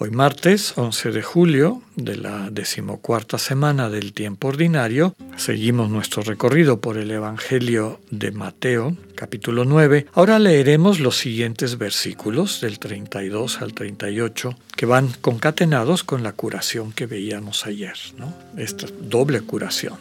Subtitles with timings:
[0.00, 6.80] Hoy martes 11 de julio de la decimocuarta semana del tiempo ordinario, seguimos nuestro recorrido
[6.80, 10.06] por el Evangelio de Mateo, capítulo 9.
[10.12, 16.92] Ahora leeremos los siguientes versículos del 32 al 38 que van concatenados con la curación
[16.92, 18.32] que veíamos ayer, ¿no?
[18.56, 19.96] Esta doble curación.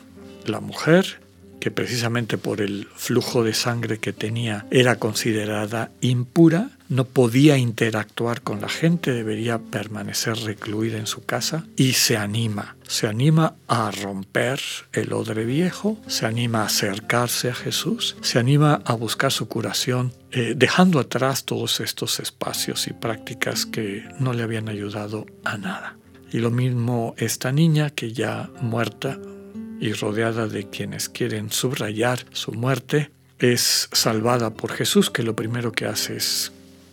[0.45, 1.21] La mujer
[1.59, 8.41] que precisamente por el flujo de sangre que tenía era considerada impura, no podía interactuar
[8.41, 13.91] con la gente, debería permanecer recluida en su casa y se anima, se anima a
[13.91, 14.59] romper
[14.93, 20.13] el odre viejo, se anima a acercarse a Jesús, se anima a buscar su curación,
[20.31, 25.97] eh, dejando atrás todos estos espacios y prácticas que no le habían ayudado a nada.
[26.31, 29.17] Y lo mismo esta niña que ya muerta
[29.79, 35.71] y rodeada de quienes quieren subrayar su muerte, es salvada por Jesús, que lo primero
[35.71, 36.51] que hace es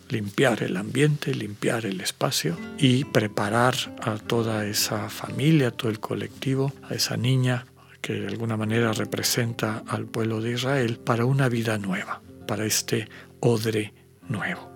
[0.09, 5.99] limpiar el ambiente, limpiar el espacio y preparar a toda esa familia, a todo el
[5.99, 7.65] colectivo, a esa niña
[8.01, 13.09] que de alguna manera representa al pueblo de Israel para una vida nueva, para este
[13.39, 13.93] odre
[14.29, 14.71] nuevo.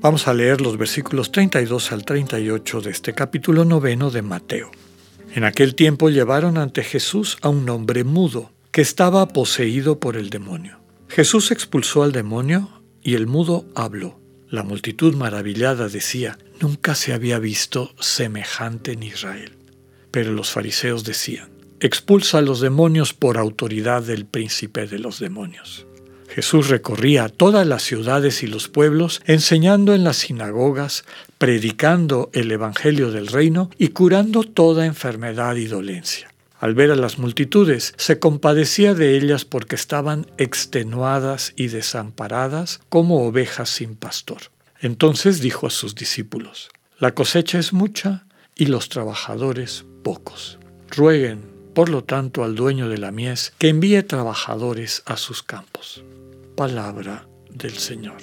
[0.00, 4.72] Vamos a leer los versículos 32 al 38 de este capítulo noveno de Mateo.
[5.34, 10.28] En aquel tiempo llevaron ante Jesús a un hombre mudo que estaba poseído por el
[10.28, 10.78] demonio.
[11.08, 14.20] Jesús expulsó al demonio y el mudo habló.
[14.50, 19.56] La multitud maravillada decía, nunca se había visto semejante en Israel.
[20.10, 21.48] Pero los fariseos decían,
[21.80, 25.86] expulsa a los demonios por autoridad del príncipe de los demonios.
[26.34, 31.04] Jesús recorría todas las ciudades y los pueblos, enseñando en las sinagogas,
[31.36, 36.32] predicando el Evangelio del reino y curando toda enfermedad y dolencia.
[36.58, 43.26] Al ver a las multitudes, se compadecía de ellas porque estaban extenuadas y desamparadas como
[43.26, 44.40] ovejas sin pastor.
[44.80, 50.58] Entonces dijo a sus discípulos, La cosecha es mucha y los trabajadores pocos.
[50.96, 51.42] Rueguen,
[51.74, 56.02] por lo tanto, al dueño de la mies que envíe trabajadores a sus campos
[56.54, 58.20] palabra del Señor.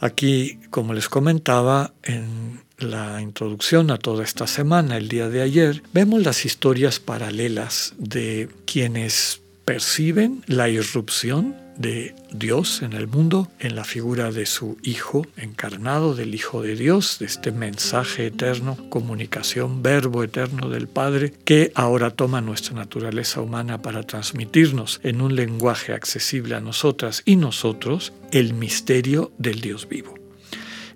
[0.00, 5.82] Aquí, como les comentaba en la introducción a toda esta semana, el día de ayer,
[5.92, 13.74] vemos las historias paralelas de quienes perciben la irrupción de Dios en el mundo en
[13.74, 19.82] la figura de su Hijo encarnado, del Hijo de Dios, de este mensaje eterno, comunicación,
[19.82, 25.94] verbo eterno del Padre, que ahora toma nuestra naturaleza humana para transmitirnos en un lenguaje
[25.94, 30.14] accesible a nosotras y nosotros el misterio del Dios vivo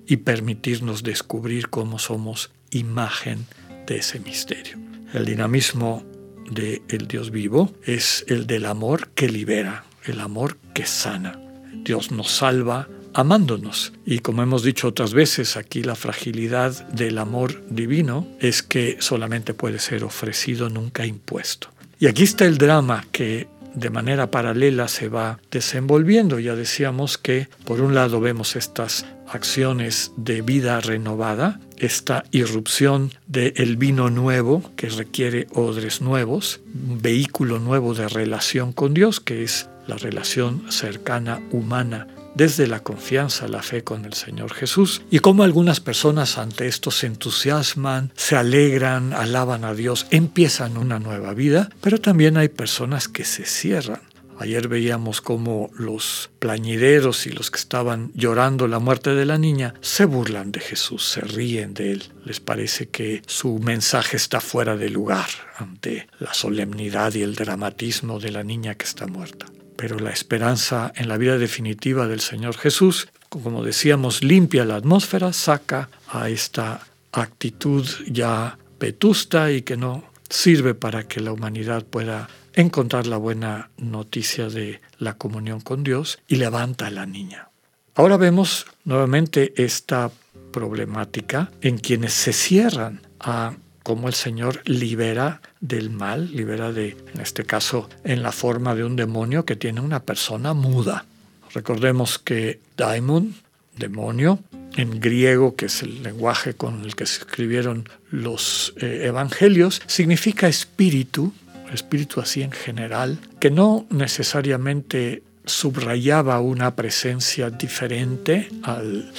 [0.07, 3.47] y permitirnos descubrir cómo somos imagen
[3.87, 4.79] de ese misterio.
[5.15, 6.05] El dinamismo
[6.51, 11.39] del el Dios vivo es el del amor que libera, el amor que sana.
[11.85, 13.93] Dios nos salva amándonos.
[14.05, 19.55] Y como hemos dicho otras veces, aquí la fragilidad del amor divino es que solamente
[19.55, 21.69] puede ser ofrecido, nunca impuesto.
[21.99, 26.39] Y aquí está el drama que de manera paralela se va desenvolviendo.
[26.39, 33.77] Ya decíamos que por un lado vemos estas acciones de vida renovada, esta irrupción del
[33.77, 39.69] vino nuevo que requiere odres nuevos, un vehículo nuevo de relación con Dios, que es
[39.87, 45.45] la relación cercana humana desde la confianza, la fe con el Señor Jesús, y cómo
[45.45, 51.71] algunas personas ante esto se entusiasman, se alegran, alaban a Dios, empiezan una nueva vida,
[51.81, 54.01] pero también hay personas que se cierran.
[54.37, 59.75] Ayer veíamos cómo los plañideros y los que estaban llorando la muerte de la niña
[59.81, 62.03] se burlan de Jesús, se ríen de él.
[62.25, 68.19] Les parece que su mensaje está fuera de lugar ante la solemnidad y el dramatismo
[68.19, 72.57] de la niña que está muerta pero la esperanza en la vida definitiva del Señor
[72.57, 80.05] Jesús, como decíamos, limpia la atmósfera, saca a esta actitud ya vetusta y que no
[80.29, 86.19] sirve para que la humanidad pueda encontrar la buena noticia de la comunión con Dios
[86.29, 87.49] y levanta a la niña.
[87.95, 90.11] Ahora vemos nuevamente esta
[90.53, 93.55] problemática en quienes se cierran a
[93.85, 98.83] cómo el Señor libera del mal, libera de, en este caso, en la forma de
[98.83, 101.07] un demonio que tiene una persona muda.
[101.53, 103.37] Recordemos que daimon,
[103.77, 104.41] demonio,
[104.75, 110.49] en griego, que es el lenguaje con el que se escribieron los eh, evangelios, significa
[110.49, 111.33] espíritu
[111.75, 119.13] espíritu así en general, que no necesariamente subrayaba una presencia diferente al,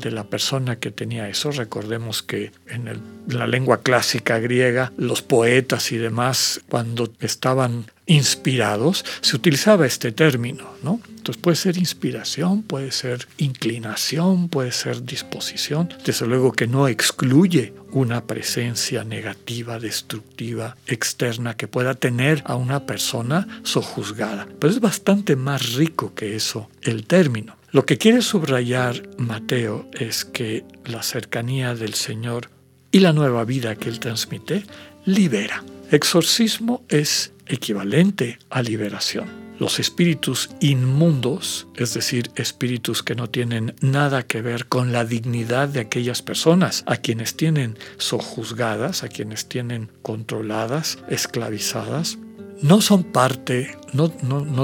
[0.00, 1.50] de la persona que tenía eso.
[1.50, 9.36] Recordemos que en, la lengua clásica griega, los poetas y demás, cuando estaban inspirados, se
[9.36, 11.00] utilizaba este término, ¿no?
[11.08, 17.72] Entonces puede ser inspiración, puede ser inclinación, puede ser disposición, desde luego que no excluye
[17.92, 24.48] una presencia negativa, destructiva, externa que pueda tener a una persona sojuzgada.
[24.58, 27.56] Pero es bastante más rico que eso el término.
[27.70, 32.50] Lo que quiere subrayar Mateo es que la cercanía del Señor
[32.90, 34.64] y la nueva vida que Él transmite
[35.06, 35.64] libera.
[35.90, 39.41] Exorcismo es equivalente a liberación.
[39.62, 45.68] Los espíritus inmundos, es decir, espíritus que no tienen nada que ver con la dignidad
[45.68, 52.18] de aquellas personas a quienes tienen sojuzgadas, a quienes tienen controladas, esclavizadas,
[52.60, 54.08] no son parte, no,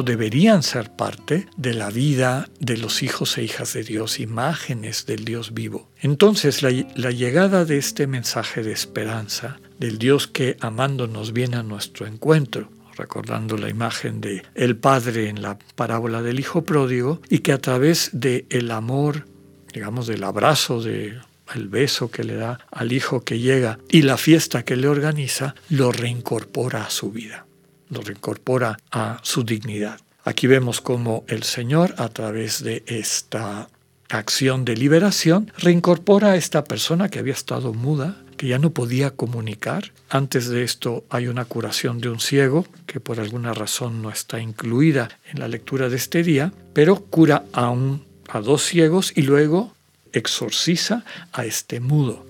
[0.02, 5.24] deberían ser parte de la vida de los hijos e hijas de Dios, imágenes del
[5.24, 5.88] Dios vivo.
[6.00, 12.04] Entonces la llegada de este mensaje de esperanza, del Dios que amándonos viene a nuestro
[12.04, 12.68] encuentro,
[12.98, 17.58] recordando la imagen de el padre en la parábola del hijo pródigo y que a
[17.58, 19.26] través de el amor,
[19.72, 21.18] digamos del abrazo de
[21.54, 25.54] el beso que le da al hijo que llega y la fiesta que le organiza,
[25.70, 27.46] lo reincorpora a su vida,
[27.88, 30.00] lo reincorpora a su dignidad.
[30.24, 33.70] Aquí vemos cómo el Señor, a través de esta
[34.10, 39.10] acción de liberación, reincorpora a esta persona que había estado muda, que ya no podía
[39.10, 39.92] comunicar.
[40.08, 44.40] Antes de esto hay una curación de un ciego, que por alguna razón no está
[44.40, 49.22] incluida en la lectura de este día, pero cura a, un, a dos ciegos y
[49.22, 49.74] luego
[50.12, 52.24] exorciza a este mudo.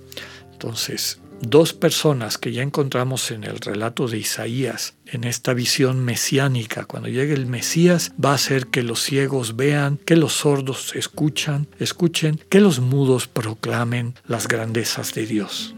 [0.53, 6.85] Entonces, dos personas que ya encontramos en el relato de Isaías, en esta visión mesiánica,
[6.85, 11.69] cuando llegue el Mesías, va a hacer que los ciegos vean, que los sordos escuchan,
[11.79, 15.75] escuchen, que los mudos proclamen las grandezas de Dios.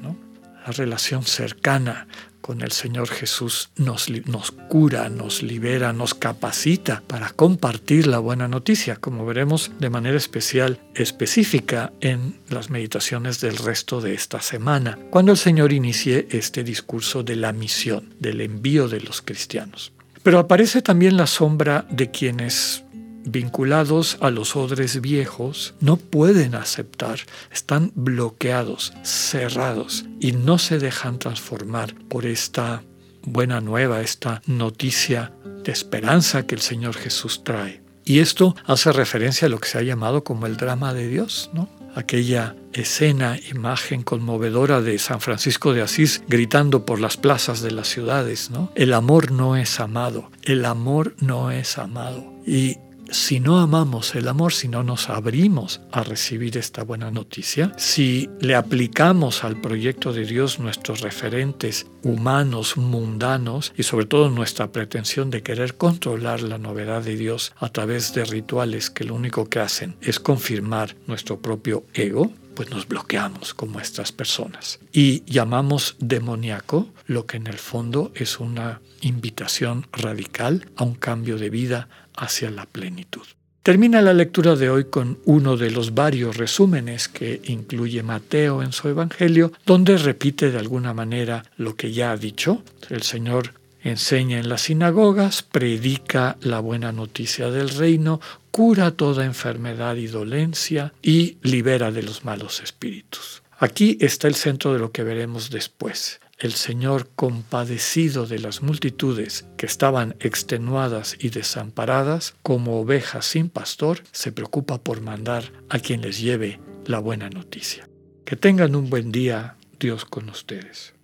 [0.67, 2.07] La relación cercana
[2.50, 8.49] con el Señor Jesús nos, nos cura, nos libera, nos capacita para compartir la buena
[8.49, 14.99] noticia, como veremos de manera especial, específica en las meditaciones del resto de esta semana,
[15.11, 19.93] cuando el Señor inicie este discurso de la misión, del envío de los cristianos.
[20.25, 22.82] Pero aparece también la sombra de quienes
[23.25, 27.20] vinculados a los odres viejos no pueden aceptar,
[27.52, 32.82] están bloqueados, cerrados y no se dejan transformar por esta
[33.22, 35.32] buena nueva, esta noticia
[35.64, 37.82] de esperanza que el Señor Jesús trae.
[38.05, 41.50] Y esto hace referencia a lo que se ha llamado como el drama de Dios,
[41.52, 41.69] ¿no?
[41.94, 47.88] Aquella escena, imagen conmovedora de San Francisco de Asís gritando por las plazas de las
[47.88, 48.73] ciudades, ¿no?
[48.75, 52.32] El amor no es amado, el amor no es amado.
[52.46, 52.78] Y
[53.11, 58.29] si no amamos el amor, si no nos abrimos a recibir esta buena noticia, si
[58.41, 65.31] le aplicamos al proyecto de Dios nuestros referentes humanos, mundanos y sobre todo nuestra pretensión
[65.31, 69.61] de querer controlar la novedad de Dios a través de rituales que lo único que
[69.61, 74.81] hacen es confirmar nuestro propio ego, pues nos bloqueamos como estas personas.
[74.93, 81.38] Y llamamos demoníaco lo que en el fondo es una invitación radical a un cambio
[81.38, 83.26] de vida hacia la plenitud.
[83.62, 88.73] Termina la lectura de hoy con uno de los varios resúmenes que incluye Mateo en
[88.73, 92.62] su Evangelio, donde repite de alguna manera lo que ya ha dicho.
[92.88, 93.52] El Señor
[93.83, 100.95] enseña en las sinagogas, predica la buena noticia del reino, cura toda enfermedad y dolencia
[101.02, 103.42] y libera de los malos espíritus.
[103.59, 109.47] Aquí está el centro de lo que veremos después el Señor compadecido de las multitudes
[109.59, 116.00] que estaban extenuadas y desamparadas, como ovejas sin pastor, se preocupa por mandar a quien
[116.00, 117.88] les lleve la buena noticia.
[118.25, 120.94] Que tengan un buen día, Dios con ustedes.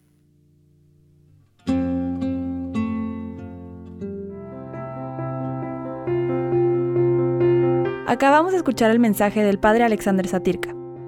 [8.08, 10.75] Acabamos de escuchar el mensaje del Padre Alexander Satirka.